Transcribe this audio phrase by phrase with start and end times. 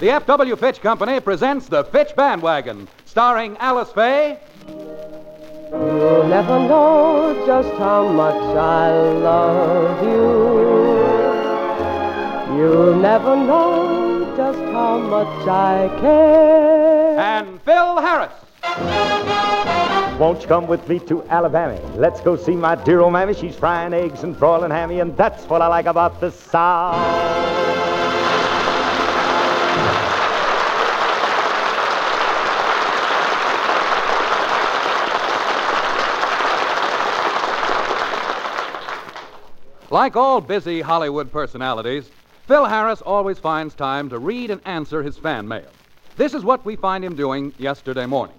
[0.00, 4.38] The FW Fitch Company presents the Fitch Bandwagon, starring Alice Faye,
[5.72, 10.60] You'll never know just how much I love you.
[12.56, 17.18] You'll never know just how much I care.
[17.18, 18.32] and Phil Harris.
[20.20, 21.80] Won't you come with me to Alabama?
[21.96, 23.34] Let's go see my dear old mammy.
[23.34, 27.39] She's frying eggs and broiling hammy, and that's what I like about the South.
[39.90, 42.08] Like all busy Hollywood personalities,
[42.46, 45.66] Phil Harris always finds time to read and answer his fan mail.
[46.16, 48.36] This is what we find him doing yesterday morning.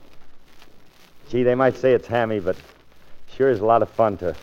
[1.30, 2.56] Gee, they might say it's hammy, but
[3.36, 4.34] sure is a lot of fun to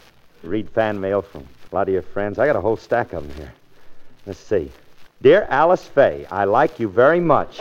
[0.42, 2.38] read fan mail from a lot of your friends.
[2.38, 3.54] I got a whole stack of them here.
[4.26, 4.70] Let's see.
[5.22, 7.58] Dear Alice Faye, I like you very much.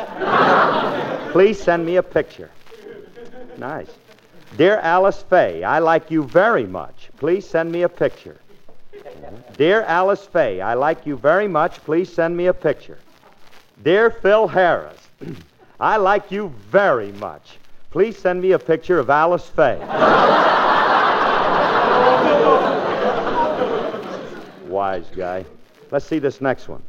[1.32, 2.52] Please send me a picture.
[3.58, 3.92] Nice.
[4.58, 7.10] Dear Alice Faye, I like you very much.
[7.18, 8.38] Please send me a picture.
[9.58, 11.84] Dear Alice Faye, I like you very much.
[11.84, 13.00] Please send me a picture.
[13.84, 15.00] Dear Phil Harris,
[15.80, 17.58] I like you very much.
[17.92, 19.80] Please send me a picture of Alice Faye.
[24.68, 25.46] Wise guy.
[25.90, 26.84] Let's see this next one.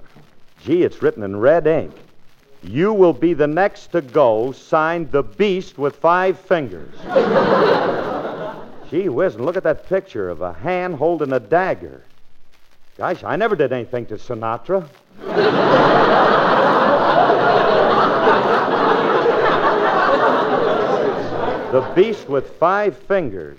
[0.64, 1.94] Gee, it's written in red ink.
[2.62, 6.94] You will be the next to go, signed the beast with five fingers.
[8.90, 12.02] Gee whiz, and look at that picture of a hand holding a dagger.
[12.96, 14.88] Gosh, I never did anything to Sinatra.
[21.72, 23.58] the beast with five fingers.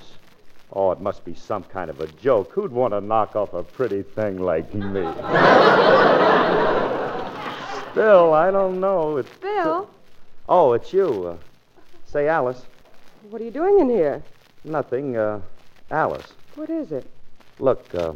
[0.74, 2.52] Oh, it must be some kind of a joke.
[2.52, 5.02] Who'd want to knock off a pretty thing like me?
[7.92, 9.18] Still, I don't know.
[9.18, 9.90] It's Phil,
[10.48, 11.28] Oh, it's you.
[11.28, 11.38] Uh,
[12.06, 12.64] say, Alice.
[13.30, 14.24] what are you doing in here?
[14.69, 15.18] Nothing.
[15.18, 15.41] Uh,
[15.90, 16.34] Alice.
[16.56, 17.09] What is it?
[17.57, 18.13] Look, uh,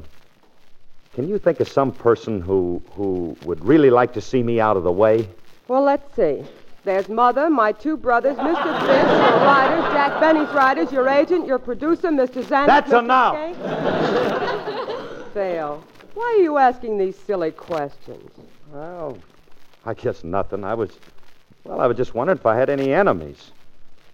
[1.16, 4.78] can you think of some person who who would really like to see me out
[4.78, 5.28] of the way?
[5.68, 6.44] Well, let's see.
[6.84, 8.80] There's Mother, my two brothers, Mr.
[8.82, 12.44] Fish, your writers, Jack Benny's writers, your agent, your producer, Mr.
[12.44, 12.68] Zander.
[12.68, 13.36] That's enough.
[15.34, 15.84] Fail.
[16.14, 18.30] Why are you asking these silly questions?
[18.72, 19.18] Well,
[19.86, 20.66] I guess nothing.
[20.66, 20.92] I was,
[21.64, 23.52] well, I was just wondering if I had any enemies.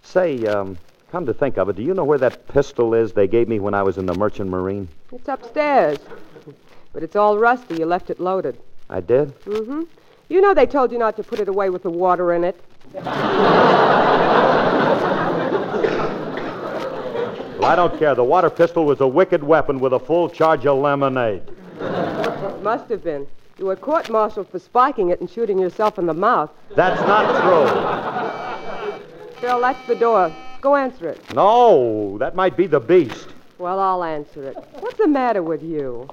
[0.02, 0.78] Say, um,
[1.10, 3.58] come to think of it, do you know where that pistol is they gave me
[3.58, 4.88] when I was in the Merchant Marine?
[5.12, 5.98] It's upstairs.
[6.92, 7.76] But it's all rusty.
[7.76, 8.58] You left it loaded.
[8.88, 9.28] I did.
[9.44, 9.82] Mm-hmm.
[10.28, 12.60] You know they told you not to put it away with the water in it.
[12.94, 13.04] Well,
[17.64, 18.14] I don't care.
[18.14, 21.42] The water pistol was a wicked weapon with a full charge of lemonade.
[22.62, 23.26] Must have been.
[23.58, 26.50] You were court-martialed for spiking it and shooting yourself in the mouth.
[26.74, 27.66] That's not true.
[29.40, 30.34] Phil, that's the door.
[30.60, 31.34] Go answer it.
[31.34, 33.28] No, that might be the beast.
[33.58, 34.56] Well, I'll answer it.
[34.80, 36.08] What's the matter with you?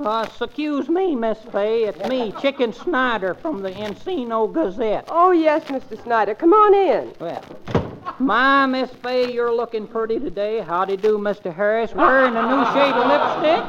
[0.00, 1.84] Uh, excuse me, Miss Faye.
[1.84, 5.06] It's me, Chicken Snyder from the Encino Gazette.
[5.08, 6.00] Oh, yes, Mr.
[6.02, 6.34] Snyder.
[6.34, 7.12] Come on in.
[7.18, 7.42] Well,
[8.20, 10.60] my Miss Faye, you're looking pretty today.
[10.60, 11.52] Howdy do, Mr.
[11.54, 11.92] Harris.
[11.94, 13.64] Wearing a new shade of lipstick?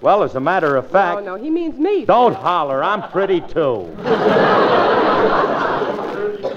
[0.00, 2.04] Well, as a matter of fact, Oh, no, he means me.
[2.06, 2.82] don't holler.
[2.82, 3.94] I'm pretty too.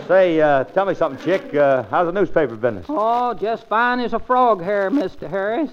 [0.10, 1.54] Say, uh, tell me something, chick.
[1.54, 2.88] Uh, how's the newspaper business?
[2.90, 5.30] Oh, just fine as a frog hair, Mr.
[5.30, 5.70] Harris.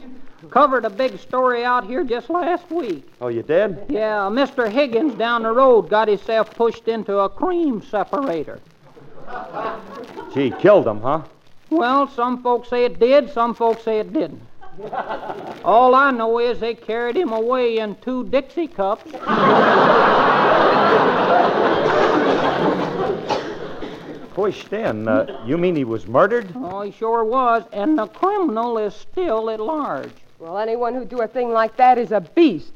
[0.51, 3.09] Covered a big story out here just last week.
[3.19, 3.87] Oh, you did?
[3.89, 4.71] Yeah, Mr.
[4.71, 8.61] Higgins down the road got himself pushed into a cream separator.
[10.35, 11.23] Gee, killed him, huh?
[11.71, 14.43] Well, some folks say it did, some folks say it didn't.
[15.65, 19.11] All I know is they carried him away in two Dixie cups.
[24.37, 25.09] Pushed in.
[25.09, 26.53] Uh, you mean he was murdered?
[26.55, 30.13] Oh, he sure was, and the criminal is still at large.
[30.39, 32.75] Well, anyone who do a thing like that is a beast.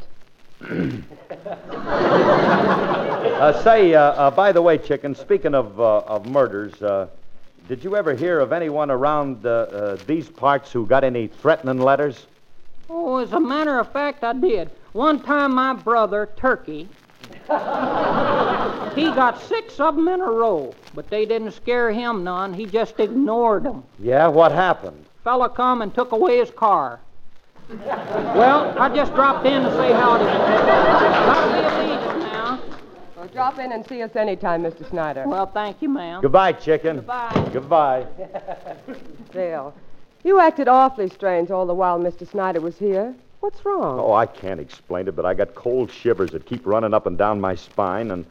[3.41, 7.09] Uh, say, uh, uh, by the way, chicken, speaking of, uh, of murders, uh,
[7.69, 11.79] did you ever hear of anyone around uh, uh, these parts who got any threatening
[11.79, 12.27] letters?
[12.89, 14.71] Oh, as a matter of fact, I did.
[14.93, 16.89] One time, my brother, Turkey,
[18.95, 22.53] He got six of 'em in a row, but they didn't scare him none.
[22.55, 23.85] He just ignored 'em.
[23.99, 25.05] Yeah, what happened?
[25.25, 26.99] Fella come and took away his car.
[28.35, 30.25] Well, I just dropped in to say howdy.
[30.25, 32.59] Gotta a leaving now.
[33.17, 34.89] Well, drop in and see us anytime, Mr.
[34.89, 35.25] Snyder.
[35.27, 36.21] Well, thank you, ma'am.
[36.21, 36.97] Goodbye, chicken.
[36.97, 37.49] Goodbye.
[37.53, 38.07] Goodbye.
[39.33, 39.73] Bill,
[40.25, 42.27] you acted awfully strange all the while Mr.
[42.29, 43.15] Snyder was here.
[43.41, 43.99] What's wrong?
[43.99, 47.17] Oh, I can't explain it, but I got cold shivers that keep running up and
[47.17, 48.27] down my spine, and,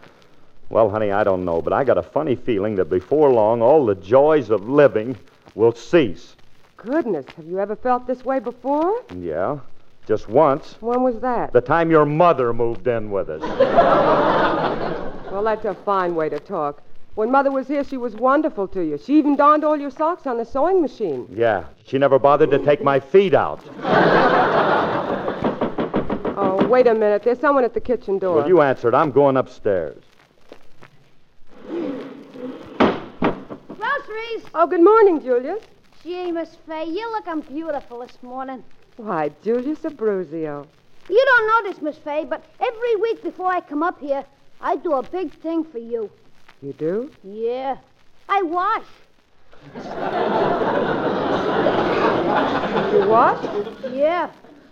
[0.70, 3.86] well, honey, I don't know, but I got a funny feeling that before long all
[3.86, 5.18] the joys of living
[5.56, 6.36] will cease.
[6.78, 9.04] Goodness, have you ever felt this way before?
[9.16, 9.60] Yeah,
[10.08, 10.78] just once.
[10.80, 11.54] When was that?
[11.54, 13.42] The time your mother moved in with us.
[15.32, 16.82] Well, that's a fine way to talk.
[17.14, 18.98] When Mother was here, she was wonderful to you.
[18.98, 21.28] She even darned all your socks on the sewing machine.
[21.32, 23.62] Yeah, she never bothered to take my feet out.
[26.70, 27.24] Wait a minute.
[27.24, 28.36] There's someone at the kitchen door.
[28.36, 28.94] Well, you answered.
[28.94, 30.04] I'm going upstairs.
[33.80, 34.44] Groceries.
[34.54, 35.64] Oh, good morning, Julius.
[36.04, 38.64] Gee, Miss Faye, you're looking beautiful this morning.
[38.98, 40.68] Why, Julius Abbruzzio.
[41.10, 44.24] You don't know this, Miss Faye, but every week before I come up here,
[44.62, 46.12] I do a big thing for you.
[46.62, 47.10] You do?
[47.24, 47.78] Yeah.
[48.30, 48.86] I wash.
[52.94, 53.44] You wash?
[53.92, 54.30] Yeah.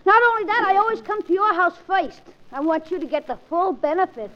[0.08, 2.22] Not only that, I always come to your house first.
[2.54, 4.32] I want you to get the full benefit.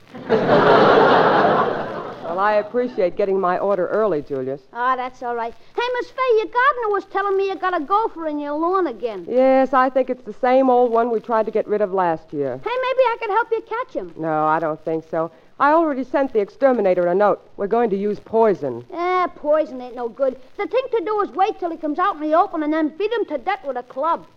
[2.24, 4.60] Well, I appreciate getting my order early, Julius.
[4.74, 5.54] Ah, that's all right.
[5.54, 8.88] Hey, Miss Faye, your gardener was telling me you got a gopher in your lawn
[8.88, 9.26] again.
[9.30, 12.34] Yes, I think it's the same old one we tried to get rid of last
[12.34, 12.60] year.
[12.62, 14.14] Hey, maybe I could help you catch him.
[14.18, 15.32] No, I don't think so.
[15.58, 17.50] I already sent the exterminator a note.
[17.56, 18.86] We're going to use poison.
[18.92, 20.38] Eh, poison ain't no good.
[20.58, 22.90] The thing to do is wait till he comes out in the open and then
[22.98, 24.28] beat him to death with a club.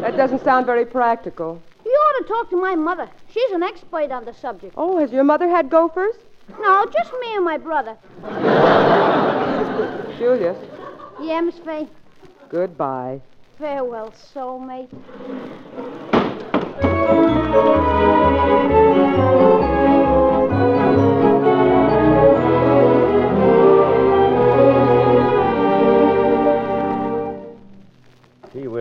[0.00, 1.62] That doesn't sound very practical.
[1.84, 3.08] You ought to talk to my mother.
[3.32, 4.74] She's an expert on the subject.
[4.76, 6.14] Oh, has your mother had gophers?
[6.60, 7.96] No, just me and my brother.
[10.18, 10.56] Julius,
[11.20, 11.88] Yeah, Miss Faye.
[12.48, 13.20] goodbye.
[13.58, 14.90] Farewell, soulmate.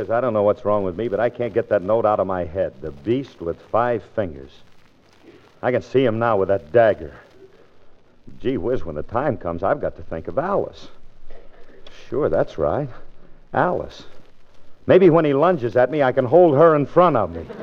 [0.09, 2.27] I don't know what's wrong with me, but I can't get that note out of
[2.27, 2.73] my head.
[2.81, 4.51] The beast with five fingers.
[5.61, 7.13] I can see him now with that dagger.
[8.39, 10.87] Gee whiz, when the time comes, I've got to think of Alice.
[12.09, 12.89] Sure, that's right.
[13.53, 14.03] Alice.
[14.85, 17.45] Maybe when he lunges at me, I can hold her in front of me.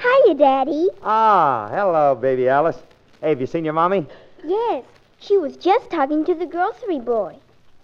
[0.00, 0.88] Hiya, Daddy.
[1.02, 2.78] Ah, hello, baby Alice.
[3.20, 4.06] Hey, have you seen your mommy?
[4.44, 4.84] Yes,
[5.18, 7.36] she was just talking to the grocery boy.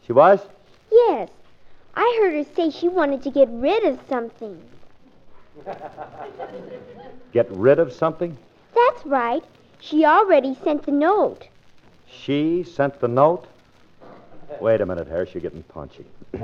[0.06, 0.40] She was?
[0.92, 1.28] Yes,
[1.96, 4.60] I heard her say she wanted to get rid of something.
[7.32, 8.36] Get rid of something?
[8.74, 9.44] That's right.
[9.80, 11.46] She already sent the note.
[12.08, 13.46] She sent the note?
[14.60, 16.04] Wait a minute, Harris, you're getting punchy.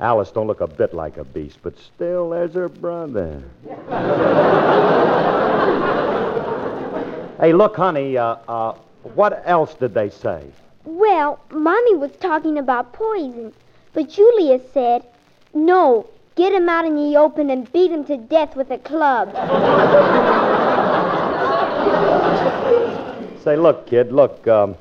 [0.00, 3.42] Alice don't look a bit like a beast, but still, there's her brother.
[7.40, 8.74] hey, look, honey, uh, uh,
[9.14, 10.44] what else did they say?
[10.84, 13.52] Well, Mommy was talking about poison,
[13.98, 15.04] but Julia said,
[15.52, 19.34] no, get him out in the open and beat him to death with a club.
[23.42, 24.76] Say, look, kid, look, um,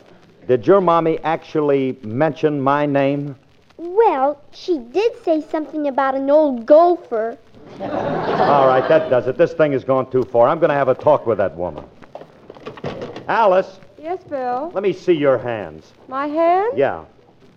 [0.47, 3.35] did your mommy actually mention my name?
[3.77, 7.39] Well, she did say something about an old gopher.
[7.81, 9.35] All right, that does it.
[9.35, 10.47] This thing has gone too far.
[10.47, 11.85] I'm going to have a talk with that woman.
[13.27, 14.69] Alice, Yes, Bill.
[14.75, 15.91] let me see your hands.
[16.07, 16.77] My hand?
[16.77, 17.05] Yeah.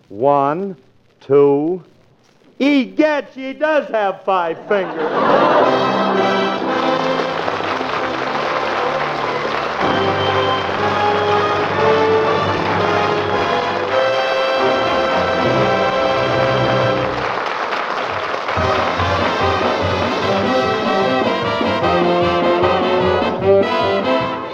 [0.09, 0.75] One,
[1.21, 1.81] two.
[2.59, 5.11] Egad, she does have five fingers.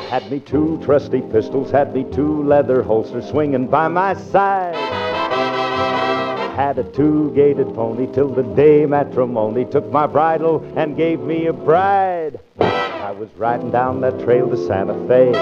[0.10, 4.97] Had me two trusty pistols, had me two leather holsters swinging by my side.
[6.58, 11.54] Had a two-gated pony till the day matrimony took my bridle and gave me a
[11.54, 12.40] bride.
[12.60, 15.34] I was riding down that trail to Santa Fe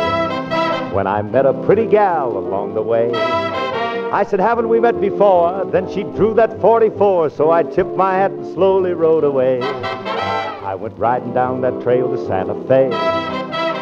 [0.94, 3.14] when I met a pretty gal along the way.
[3.14, 5.64] I said, haven't we met before?
[5.72, 9.62] Then she drew that 44, so I tipped my hat and slowly rode away.
[9.62, 12.90] I went riding down that trail to Santa Fe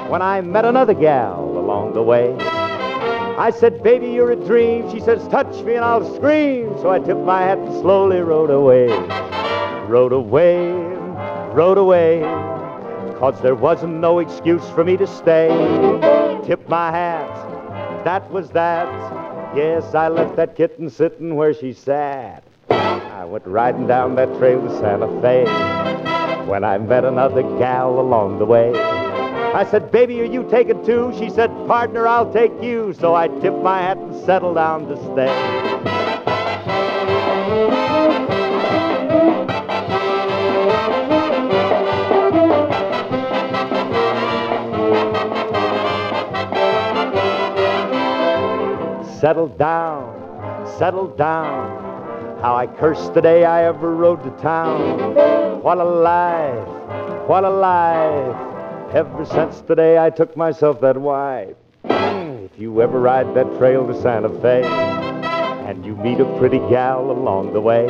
[0.07, 2.62] when I met another gal along the way.
[3.37, 4.91] I said, baby, you're a dream.
[4.91, 6.69] She says, touch me and I'll scream.
[6.77, 8.87] So I tipped my hat and slowly rode away.
[9.87, 10.71] Rode away,
[11.51, 12.21] rode away.
[13.17, 15.47] Cause there wasn't no excuse for me to stay.
[16.45, 18.87] Tip my hat, that was that.
[19.55, 22.43] Yes, I left that kitten sitting where she sat.
[22.69, 25.45] I went riding down that trail to Santa Fe
[26.45, 29.02] when I met another gal along the way.
[29.53, 31.13] I said, Baby, are you taking two?
[31.19, 32.91] She said, Partner, I'll take you.
[32.93, 35.29] So I tipped my hat and settled down to stay.
[49.19, 52.41] Settled down, settled down.
[52.41, 55.13] How I cursed the day I ever rode to town.
[55.61, 58.52] What a life, what a life.
[58.93, 61.55] Ever since the day I took myself that wife.
[61.83, 67.09] If you ever ride that trail to Santa Fe and you meet a pretty gal
[67.09, 67.87] along the way,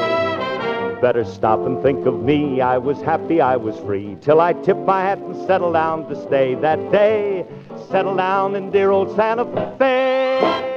[1.01, 2.61] better stop and think of me.
[2.61, 6.15] I was happy, I was free, till I tipped my hat and settled down to
[6.15, 7.45] stay that day.
[7.89, 9.43] Settled down in dear old Santa
[9.77, 10.72] Fe.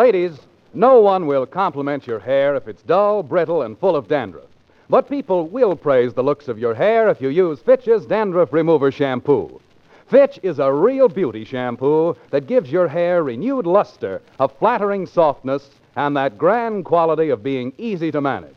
[0.00, 0.38] Ladies,
[0.72, 4.48] no one will compliment your hair if it's dull, brittle, and full of dandruff.
[4.88, 8.90] But people will praise the looks of your hair if you use Fitch's Dandruff Remover
[8.90, 9.60] Shampoo.
[10.08, 15.68] Fitch is a real beauty shampoo that gives your hair renewed luster, a flattering softness,
[15.96, 18.56] and that grand quality of being easy to manage.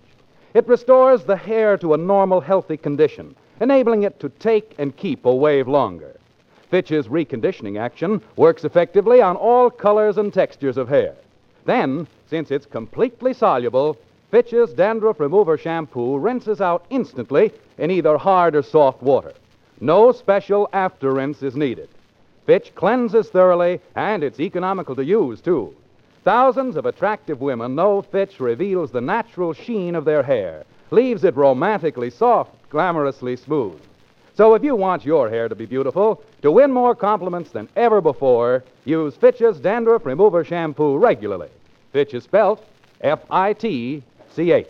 [0.54, 5.26] It restores the hair to a normal, healthy condition, enabling it to take and keep
[5.26, 6.16] a wave longer.
[6.70, 11.14] Fitch's reconditioning action works effectively on all colors and textures of hair.
[11.66, 13.98] Then, since it's completely soluble,
[14.32, 19.34] Fitch's Dandruff Remover Shampoo rinses out instantly in either hard or soft water.
[19.80, 21.90] No special after rinse is needed.
[22.46, 25.74] Fitch cleanses thoroughly, and it's economical to use, too.
[26.24, 31.36] Thousands of attractive women know Fitch reveals the natural sheen of their hair, leaves it
[31.36, 33.80] romantically soft, glamorously smooth.
[34.36, 38.02] So if you want your hair to be beautiful, to win more compliments than ever
[38.02, 41.50] before, use Fitch's Dandruff Remover Shampoo regularly.
[41.92, 42.66] Fitch is spelt
[43.02, 44.68] F I T C H.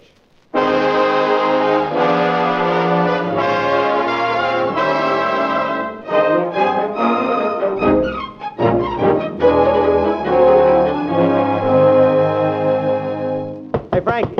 [13.94, 14.36] Hey, Frankie.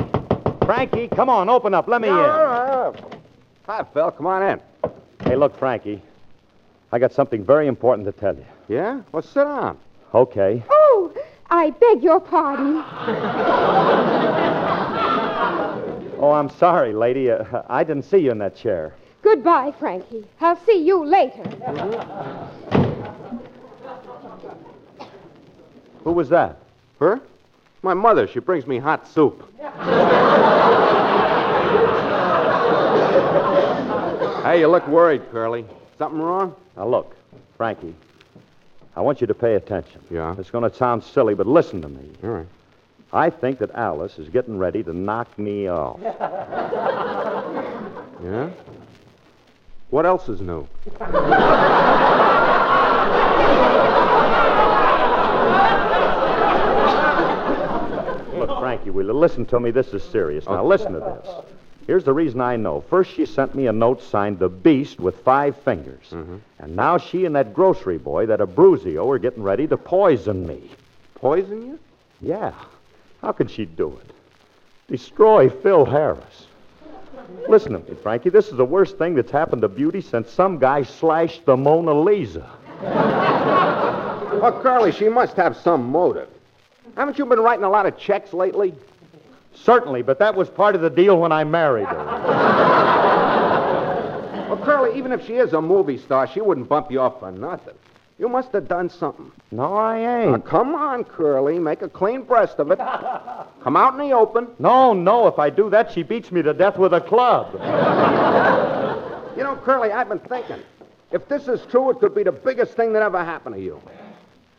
[0.66, 1.88] Frankie, come on, open up.
[1.88, 2.14] Let me in.
[2.14, 4.10] Hi, Phil.
[4.10, 4.60] Come on in.
[5.24, 6.02] Hey, look, Frankie.
[6.92, 8.44] I got something very important to tell you.
[8.68, 9.00] Yeah?
[9.10, 9.78] Well, sit down.
[10.14, 10.62] Okay.
[10.68, 11.12] Oh,
[11.50, 12.84] I beg your pardon.
[16.20, 17.30] Oh, I'm sorry, lady.
[17.30, 18.94] Uh, I didn't see you in that chair.
[19.22, 20.24] Goodbye, Frankie.
[20.40, 21.42] I'll see you later.
[26.04, 26.58] Who was that?
[27.00, 27.20] Her?
[27.82, 28.26] My mother.
[28.26, 29.50] She brings me hot soup.
[34.44, 35.64] hey, you look worried, Curly.
[35.98, 36.54] Something wrong?
[36.76, 37.16] Now, look,
[37.56, 37.94] Frankie.
[38.96, 40.00] I want you to pay attention.
[40.10, 40.34] Yeah?
[40.38, 42.10] It's going to sound silly, but listen to me.
[42.22, 42.46] All right.
[43.12, 46.00] I think that Alice is getting ready to knock me off.
[48.22, 48.48] Yeah?
[49.90, 50.66] What else is new?
[58.34, 59.70] Look, Frankie, will you listen to me?
[59.70, 60.46] This is serious.
[60.46, 61.28] Now, listen to this.
[61.86, 62.80] Here's the reason I know.
[62.80, 66.06] First, she sent me a note signed The Beast with five fingers.
[66.10, 66.36] Mm-hmm.
[66.58, 70.70] And now she and that grocery boy, that Abbruzzio, are getting ready to poison me.
[71.14, 71.78] Poison you?
[72.20, 72.52] Yeah.
[73.20, 74.10] How can she do it?
[74.88, 76.46] Destroy Phil Harris.
[77.48, 78.30] Listen to me, Frankie.
[78.30, 81.94] This is the worst thing that's happened to Beauty since some guy slashed the Mona
[81.94, 82.50] Lisa.
[84.34, 86.28] Well, Curly, she must have some motive.
[86.96, 88.74] Haven't you been writing a lot of checks lately?
[89.54, 92.04] Certainly, but that was part of the deal when I married her.
[94.48, 97.30] Well, Curly, even if she is a movie star, she wouldn't bump you off for
[97.32, 97.74] nothing.
[98.18, 99.32] You must have done something.
[99.50, 100.44] No, I Now, ain't.
[100.46, 101.58] come on, Curly.
[101.58, 102.78] Make a clean breast of it.
[103.64, 104.46] Come out in the open.
[104.58, 105.26] No, no.
[105.26, 107.50] If I do that, she beats me to death with a club.
[109.36, 110.58] You know, Curly, I've been thinking.
[111.10, 113.80] If this is true, it could be the biggest thing that ever happened to you.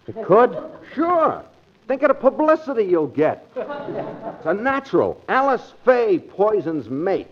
[0.07, 0.57] It could?
[0.93, 1.43] Sure.
[1.87, 3.47] Think of the publicity you'll get.
[3.55, 5.21] It's a natural.
[5.29, 7.27] Alice Faye poisons mate.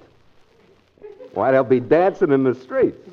[1.33, 3.09] Why, they'll be dancing in the streets.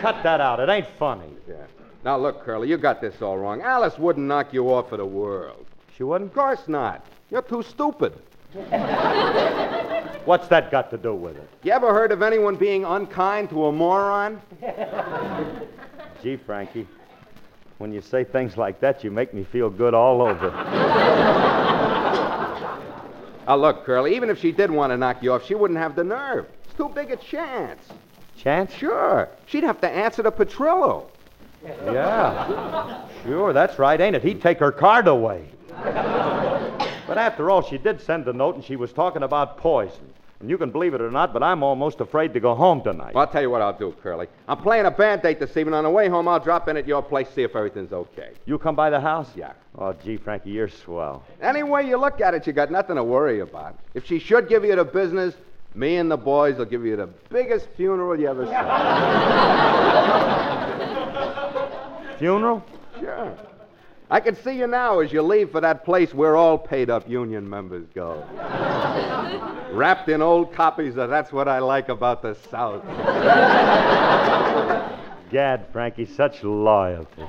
[0.00, 0.60] Cut that out.
[0.60, 1.26] It ain't funny.
[1.48, 1.56] Yeah.
[2.04, 3.62] Now, look, Curly, you got this all wrong.
[3.62, 5.66] Alice wouldn't knock you off for the world.
[5.96, 6.30] She wouldn't?
[6.30, 7.04] Of course not.
[7.32, 8.12] You're too stupid.
[10.24, 11.48] What's that got to do with it?
[11.64, 14.40] You ever heard of anyone being unkind to a moron?
[16.22, 16.86] Gee, Frankie,
[17.78, 20.50] when you say things like that, you make me feel good all over.
[23.48, 25.94] Oh, look, Curly, even if she did want to knock you off, she wouldn't have
[25.94, 26.46] the nerve.
[26.64, 27.80] It's too big a chance.
[28.36, 28.74] Chance?
[28.74, 29.28] Sure.
[29.46, 31.06] She'd have to answer to Petrillo.
[31.64, 33.06] Yeah.
[33.22, 34.22] Sure, that's right, ain't it?
[34.24, 35.48] He'd take her card away.
[37.06, 40.12] But after all, she did send a note, and she was talking about poison.
[40.40, 43.14] And you can believe it or not, but I'm almost afraid to go home tonight.
[43.14, 44.26] Well, I'll tell you what I'll do, Curly.
[44.46, 45.72] I'm playing a band date this evening.
[45.74, 48.32] On the way home, I'll drop in at your place, see if everything's okay.
[48.44, 49.30] You come by the house?
[49.34, 49.52] Yeah.
[49.78, 51.24] Oh, gee, Frankie, you're swell.
[51.40, 53.78] Any way you look at it, you got nothing to worry about.
[53.94, 55.34] If she should give you the business,
[55.74, 58.52] me and the boys will give you the biggest funeral you ever saw.
[62.18, 62.64] Funeral?
[62.98, 63.36] Sure.
[64.08, 67.08] I can see you now as you leave for that place where all paid up
[67.08, 68.24] union members go.
[69.72, 72.84] Wrapped in old copies of That's What I Like About the South.
[75.30, 77.24] Gad, Frankie, such loyalty.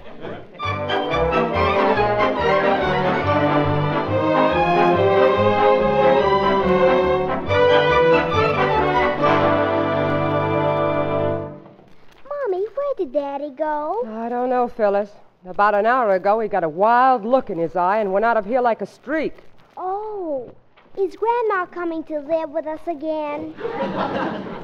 [12.30, 14.04] Mommy, where did Daddy go?
[14.06, 15.10] I don't know, Phyllis.
[15.46, 18.38] About an hour ago, he got a wild look in his eye and went out
[18.38, 19.36] of here like a streak.
[19.78, 20.52] Oh,
[20.98, 23.54] is Grandma coming to live with us again?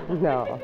[0.10, 0.60] No.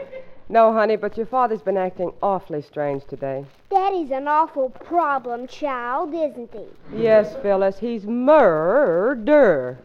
[0.50, 3.46] No, honey, but your father's been acting awfully strange today.
[3.70, 6.66] Daddy's an awful problem child, isn't he?
[7.01, 9.78] Yes, Phyllis, he's murder.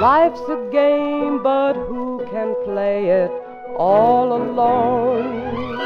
[0.00, 3.30] Life's a game, but who can play it
[3.76, 5.78] all alone?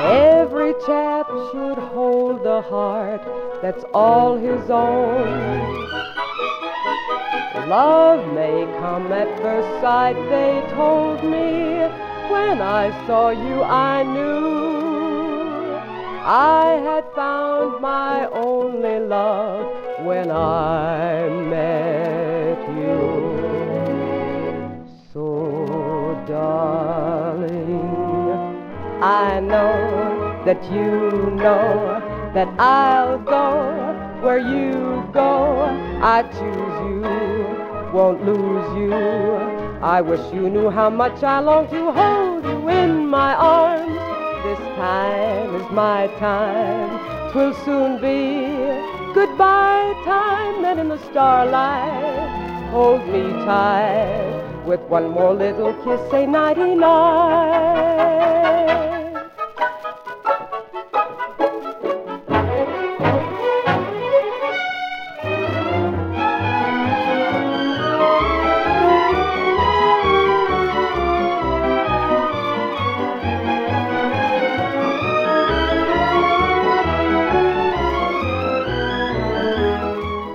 [0.00, 3.22] Every chap should hold a heart
[3.62, 5.52] that's all his own.
[7.68, 11.78] Love may come at first sight, they told me.
[12.28, 14.82] When I saw you, I knew
[16.24, 22.31] I had found my only love when I met
[26.32, 27.92] darling,
[29.02, 29.76] I know
[30.46, 32.00] that you know
[32.32, 33.48] that I'll go
[34.22, 35.30] where you go.
[36.14, 37.02] I choose you,
[37.92, 38.94] won't lose you.
[39.96, 44.00] I wish you knew how much I long to hold you in my arms.
[44.46, 46.90] This time is my time,
[47.32, 48.16] twill soon be
[49.12, 50.64] goodbye time.
[50.64, 58.02] And in the starlight, hold me tight with one more little kiss, say nighty night.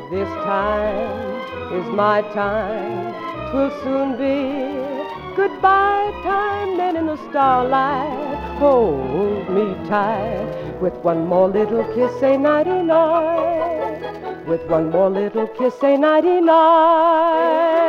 [0.10, 2.87] This time is my time,
[3.58, 6.78] twill soon be goodbye time.
[6.78, 14.46] Then in the starlight, hold me tight with one more little kiss, say nighty night.
[14.46, 17.87] With one more little kiss, say nighty night.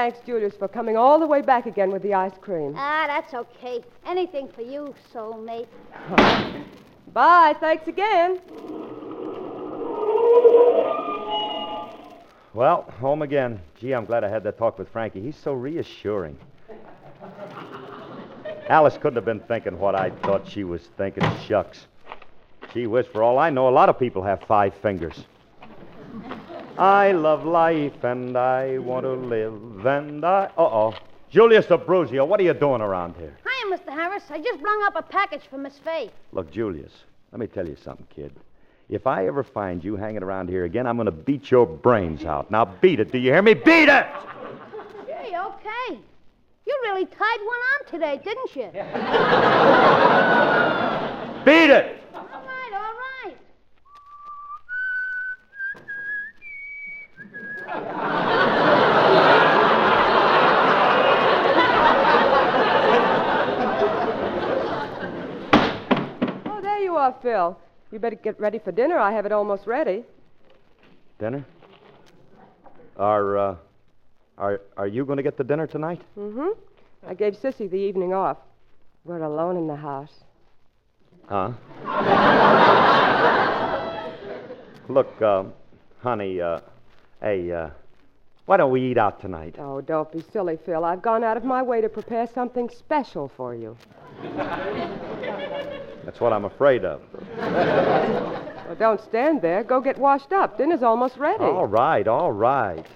[0.00, 2.72] Thanks, Julius, for coming all the way back again with the ice cream.
[2.74, 3.84] Ah, that's okay.
[4.06, 5.66] Anything for you, soulmate.
[7.12, 7.54] Bye.
[7.60, 8.40] Thanks again.
[12.54, 13.60] Well, home again.
[13.78, 15.20] Gee, I'm glad I had that talk with Frankie.
[15.20, 16.38] He's so reassuring.
[18.70, 21.24] Alice couldn't have been thinking what I thought she was thinking.
[21.46, 21.88] Shucks.
[22.72, 25.26] Gee whiz, for all I know, a lot of people have five fingers.
[26.80, 30.46] I love life and I want to live and I.
[30.56, 30.94] Uh oh.
[31.28, 33.36] Julius Abbruzzio, what are you doing around here?
[33.44, 33.92] Hi, Mr.
[33.92, 34.22] Harris.
[34.30, 36.10] I just brung up a package for Miss Faye.
[36.32, 36.90] Look, Julius,
[37.32, 38.32] let me tell you something, kid.
[38.88, 42.24] If I ever find you hanging around here again, I'm going to beat your brains
[42.24, 42.50] out.
[42.50, 43.12] Now beat it.
[43.12, 43.52] Do you hear me?
[43.52, 44.06] Beat it!
[45.06, 45.98] Gee, okay.
[46.66, 48.70] You really tied one on today, didn't you?
[51.44, 51.98] Beat it!
[52.14, 53.36] All right, all right.
[67.40, 67.56] Off,
[67.90, 68.98] You better get ready for dinner.
[68.98, 70.04] I have it almost ready.
[71.18, 71.44] Dinner?
[72.96, 73.56] Are, uh,
[74.38, 76.00] are, are you going to get the dinner tonight?
[76.16, 76.50] Mm-hmm.
[77.06, 78.36] I gave Sissy the evening off.
[79.04, 80.12] We're alone in the house.
[81.26, 81.52] Huh?
[84.88, 85.44] Look, uh,
[86.02, 86.60] honey, uh,
[87.20, 87.70] hey, uh,
[88.46, 89.54] why don't we eat out tonight?
[89.58, 90.84] Oh, don't be silly, Phil.
[90.84, 93.76] I've gone out of my way to prepare something special for you.
[96.04, 97.00] That's what I'm afraid of.
[98.70, 99.64] Well, don't stand there.
[99.64, 100.56] Go get washed up.
[100.56, 101.42] Dinner's almost ready.
[101.42, 102.86] All right, all right.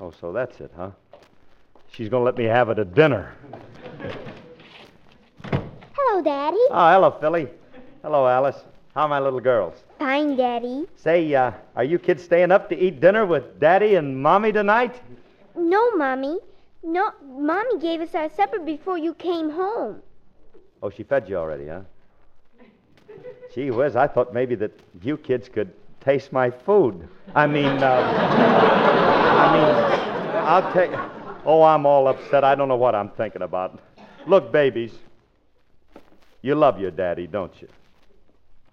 [0.00, 0.92] Oh, so that's it, huh?
[1.92, 3.34] She's going to let me have it at dinner.
[5.94, 6.56] Hello, Daddy.
[6.70, 7.48] Oh, hello, Philly.
[8.00, 8.56] Hello, Alice.
[8.94, 9.74] How are my little girls?
[9.98, 10.86] Fine, Daddy.
[10.96, 14.94] Say, uh, are you kids staying up to eat dinner with Daddy and Mommy tonight?
[15.54, 16.38] No, Mommy.
[16.82, 20.00] No, Mommy gave us our supper before you came home.
[20.84, 21.80] Oh, she fed you already, huh?
[23.54, 27.08] Gee whiz, I thought maybe that you kids could taste my food.
[27.34, 28.02] I mean, uh,
[29.40, 29.64] I mean,
[30.44, 30.90] I'll take.
[31.46, 32.44] Oh, I'm all upset.
[32.44, 33.80] I don't know what I'm thinking about.
[34.26, 34.92] Look, babies,
[36.42, 37.68] you love your daddy, don't you?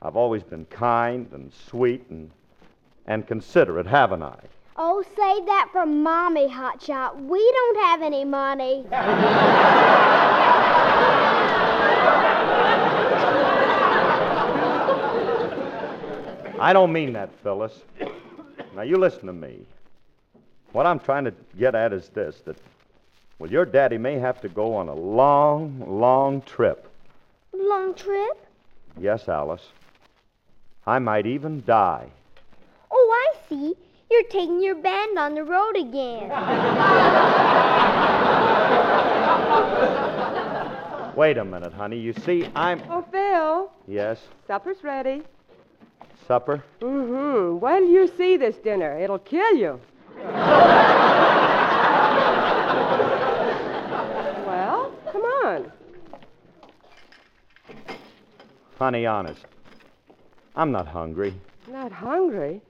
[0.02, 2.30] I've always been kind and sweet and
[3.06, 4.38] and considerate, haven't I?
[4.76, 7.22] Oh, save that for Mommy, Hotshot.
[7.22, 8.86] We don't have any money.
[16.62, 17.74] I don't mean that, Phyllis.
[18.76, 19.66] Now, you listen to me.
[20.74, 22.56] What I'm trying to get at is this that,
[23.40, 26.88] well, your daddy may have to go on a long, long trip.
[27.52, 28.46] Long trip?
[29.00, 29.70] Yes, Alice.
[30.86, 32.08] I might even die.
[32.92, 33.74] Oh, I see.
[34.12, 36.30] You're taking your band on the road again.
[41.16, 41.98] Wait a minute, honey.
[41.98, 42.84] You see, I'm.
[42.88, 45.24] Oh, Phil, Yes, supper's ready.
[46.32, 46.64] Supper?
[46.80, 47.60] Mm-hmm.
[47.60, 49.78] When you see this dinner, it'll kill you.
[54.48, 55.70] well, come on.
[58.80, 59.44] Honey, honest.
[60.56, 61.34] I'm not hungry.
[61.68, 62.62] Not hungry?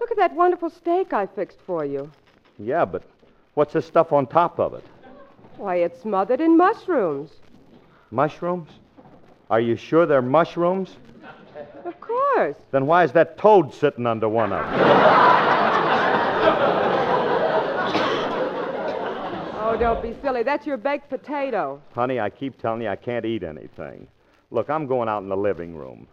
[0.00, 2.10] Look at that wonderful steak I fixed for you.
[2.58, 3.02] Yeah, but
[3.52, 4.84] what's this stuff on top of it?
[5.58, 7.32] Why, it's smothered in mushrooms.
[8.10, 8.70] Mushrooms?
[9.50, 10.96] Are you sure they're mushrooms?
[12.40, 12.64] Of course.
[12.70, 14.80] Then why is that toad sitting under one of them?
[19.62, 20.42] Oh, don't be silly.
[20.42, 21.80] That's your baked potato.
[21.94, 24.08] Honey, I keep telling you I can't eat anything.
[24.50, 26.08] Look, I'm going out in the living room.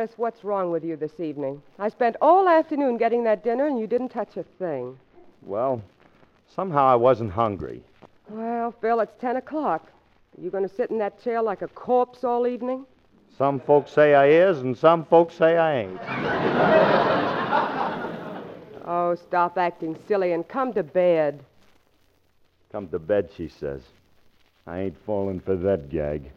[0.00, 1.60] Harris, what's wrong with you this evening?
[1.78, 4.98] I spent all afternoon getting that dinner, and you didn't touch a thing.
[5.42, 5.82] Well,
[6.56, 7.82] somehow I wasn't hungry.
[8.30, 9.92] Well, Phil, it's 10 o'clock.
[10.38, 12.86] Are you going to sit in that chair like a corpse all evening?
[13.36, 16.00] Some folks say I is, and some folks say I ain't.
[18.86, 21.44] Oh, stop acting silly and come to bed.
[22.72, 23.82] Come to bed, she says.
[24.66, 26.32] I ain't falling for that gag.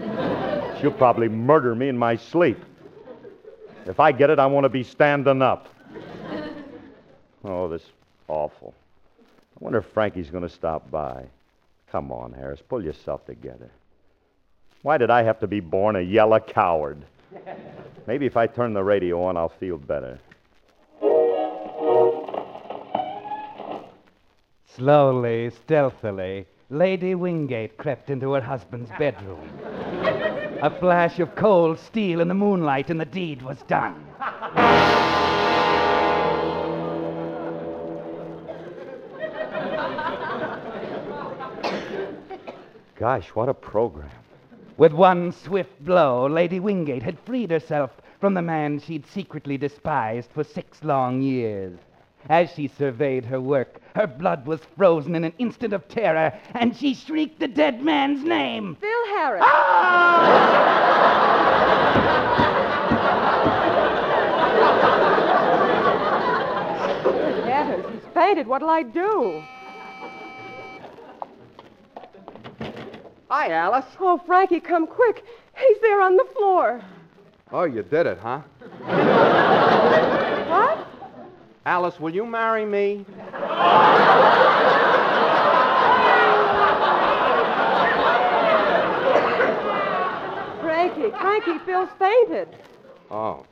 [0.80, 2.56] She'll probably murder me in my sleep.
[3.88, 5.68] If I get it, I want to be standing up.
[7.44, 7.88] Oh, this is
[8.26, 8.74] awful.
[9.20, 9.24] I
[9.60, 11.24] wonder if Frankie's going to stop by.
[11.90, 13.70] Come on, Harris, pull yourself together.
[14.82, 17.04] Why did I have to be born a yellow coward?
[18.08, 20.18] Maybe if I turn the radio on, I'll feel better.
[24.66, 29.48] Slowly, stealthily, Lady Wingate crept into her husband's bedroom.
[30.60, 34.04] A flash of cold steel in the moonlight, and the deed was done.
[42.96, 44.10] Gosh, what a program.
[44.76, 50.30] With one swift blow, Lady Wingate had freed herself from the man she'd secretly despised
[50.32, 51.78] for six long years.
[52.28, 56.76] As she surveyed her work, her blood was frozen in an instant of terror, and
[56.76, 58.76] she shrieked the dead man's name.
[58.80, 59.42] Phil Harris.
[59.44, 60.68] Ah!
[67.02, 68.46] Good heavens, he's fainted.
[68.46, 69.42] What'll I do?
[73.28, 73.84] Hi, Alice.
[73.98, 75.24] Oh, Frankie, come quick.
[75.56, 76.80] He's there on the floor.
[77.50, 78.42] Oh, you did it, huh?
[81.68, 83.04] Alice, will you marry me?
[90.62, 92.48] Frankie, Frankie, Phil's fainted.
[93.10, 93.44] Oh.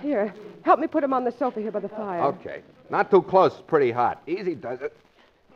[0.00, 2.22] Here, help me put him on the sofa here by the fire.
[2.26, 2.62] Okay.
[2.88, 3.54] Not too close.
[3.54, 4.22] It's pretty hot.
[4.28, 4.96] Easy does it.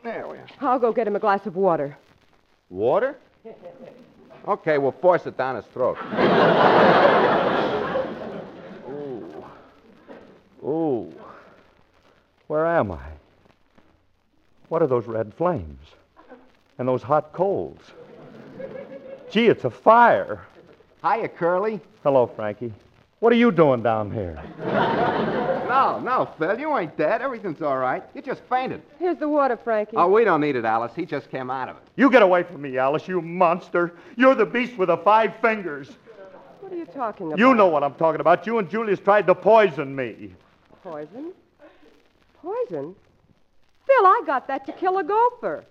[0.03, 0.47] There we are.
[0.59, 1.97] I'll go get him a glass of water.
[2.69, 3.15] Water?
[4.49, 5.97] Okay, we'll force it down his throat.
[8.89, 9.45] Ooh.
[10.67, 11.20] Ooh.
[12.51, 12.99] Where am I?
[14.67, 15.79] What are those red flames?
[16.77, 17.79] And those hot coals?
[19.29, 20.41] Gee, it's a fire.
[21.01, 21.79] Hiya, Curly.
[22.03, 22.73] Hello, Frankie.
[23.21, 24.37] What are you doing down here?
[24.59, 27.21] No, no, Phil, you ain't dead.
[27.21, 28.03] Everything's all right.
[28.13, 28.81] You just fainted.
[28.99, 29.95] Here's the water, Frankie.
[29.95, 30.91] Oh, we don't need it, Alice.
[30.93, 31.83] He just came out of it.
[31.95, 33.93] You get away from me, Alice, you monster.
[34.17, 35.89] You're the beast with the five fingers.
[36.59, 37.39] What are you talking about?
[37.39, 38.45] You know what I'm talking about.
[38.45, 40.33] You and Julius tried to poison me.
[40.83, 41.31] Poison?
[42.41, 42.95] Poison?
[43.85, 45.63] Phil, I got that to kill a gopher.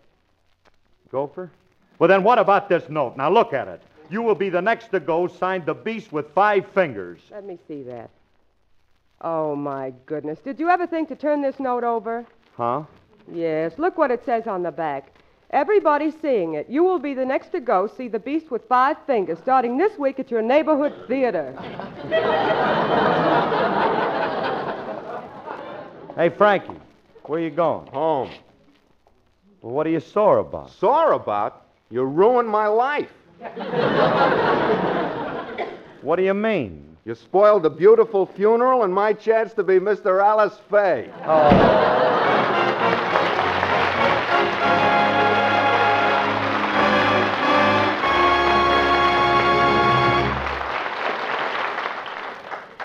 [1.10, 1.50] Gopher?
[1.98, 3.16] Well, then what about this note?
[3.16, 3.82] Now look at it.
[4.10, 7.20] You will be the next to go, signed the beast with five fingers.
[7.30, 8.10] Let me see that.
[9.20, 10.38] Oh, my goodness.
[10.40, 12.24] Did you ever think to turn this note over?
[12.56, 12.84] Huh?
[13.30, 15.12] Yes, look what it says on the back.
[15.50, 16.70] Everybody's seeing it.
[16.70, 19.98] You will be the next to go see The Beast with Five Fingers starting this
[19.98, 21.54] week at your neighborhood theater.
[26.20, 26.76] Hey, Frankie,
[27.24, 27.86] where you going?
[27.86, 28.28] Home.
[29.62, 30.70] Well, what are you sore about?
[30.70, 31.64] Sore about?
[31.88, 33.10] You ruined my life.
[36.02, 36.94] What do you mean?
[37.06, 40.22] You spoiled a beautiful funeral and my chance to be Mr.
[40.22, 41.10] Alice Faye.
[41.24, 41.48] Oh.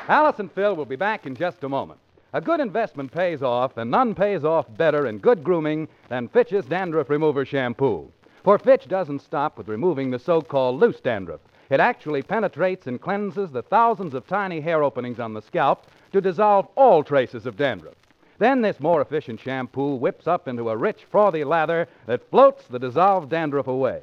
[0.07, 1.99] Alice and Phil will be back in just a moment.
[2.35, 6.65] A good investment pays off, and none pays off better in good grooming than Fitch's
[6.65, 8.11] Dandruff Remover Shampoo.
[8.43, 11.39] For Fitch doesn't stop with removing the so called loose dandruff.
[11.69, 16.19] It actually penetrates and cleanses the thousands of tiny hair openings on the scalp to
[16.19, 17.95] dissolve all traces of dandruff.
[18.37, 22.79] Then this more efficient shampoo whips up into a rich, frothy lather that floats the
[22.79, 24.01] dissolved dandruff away.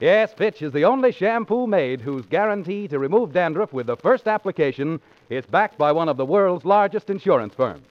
[0.00, 4.26] Yes, Fitch is the only shampoo made whose guarantee to remove dandruff with the first
[4.26, 7.86] application is backed by one of the world's largest insurance firms.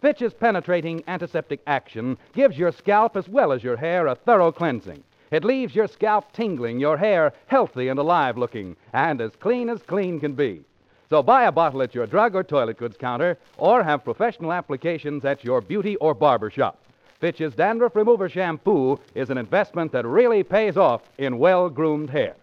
[0.00, 5.02] Fitch's penetrating antiseptic action gives your scalp as well as your hair a thorough cleansing.
[5.32, 9.82] It leaves your scalp tingling, your hair healthy and alive looking, and as clean as
[9.82, 10.62] clean can be.
[11.08, 15.24] So buy a bottle at your drug or toilet goods counter or have professional applications
[15.24, 16.78] at your beauty or barber shop.
[17.20, 22.34] Fitch's Dandruff Remover Shampoo is an investment that really pays off in well groomed hair.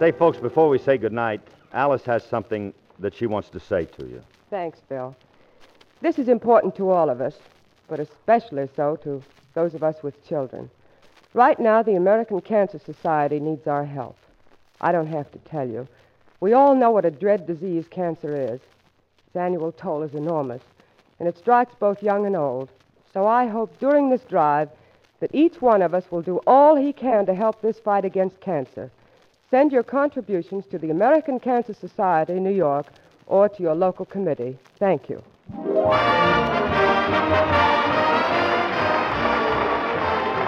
[0.00, 1.40] Say, folks, before we say goodnight,
[1.72, 4.20] Alice has something that she wants to say to you.
[4.50, 5.14] Thanks, Phil.
[6.00, 7.38] This is important to all of us,
[7.86, 9.22] but especially so to
[9.54, 10.68] those of us with children.
[11.34, 14.16] Right now, the American Cancer Society needs our help.
[14.82, 15.88] I don't have to tell you.
[16.40, 18.60] We all know what a dread disease cancer is.
[19.26, 20.62] Its annual toll is enormous,
[21.18, 22.68] and it strikes both young and old.
[23.14, 24.68] So I hope during this drive
[25.20, 28.40] that each one of us will do all he can to help this fight against
[28.40, 28.90] cancer.
[29.50, 32.86] Send your contributions to the American Cancer Society, New York,
[33.26, 34.58] or to your local committee.
[34.78, 35.22] Thank you.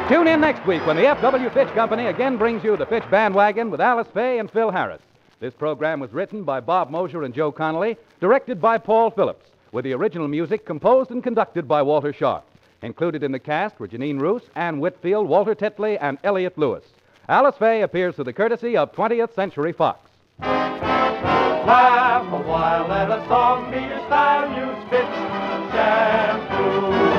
[0.09, 1.49] Tune in next week when the F.W.
[1.49, 5.01] Fitch Company again brings you the Fitch Bandwagon with Alice Faye and Phil Harris.
[5.41, 9.87] This program was written by Bob Mosher and Joe Connelly, directed by Paul Phillips, with
[9.87, 12.43] the original music composed and conducted by Walter Scharf.
[12.83, 16.85] Included in the cast were Jeanine Roose, Anne Whitfield, Walter Tetley, and Elliott Lewis.
[17.27, 20.11] Alice Faye appears through the courtesy of 20th Century Fox.
[20.41, 24.51] Laugh a while, let a song be your style.
[24.55, 27.14] Use Fitch shampoo.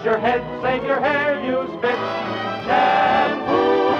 [0.00, 1.44] Use your head, save your hair.
[1.44, 1.90] Use Fitch
[2.64, 3.90] shampoo.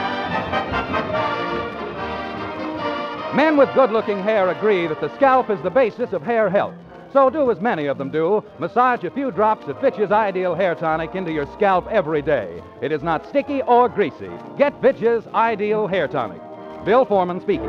[3.36, 6.72] Men with good looking hair agree that the scalp is the basis of hair health.
[7.12, 8.42] So do as many of them do.
[8.58, 12.62] Massage a few drops of Fitch's Ideal Hair Tonic into your scalp every day.
[12.80, 14.30] It is not sticky or greasy.
[14.56, 16.40] Get Fitch's Ideal Hair Tonic.
[16.86, 17.68] Bill Forman speaking.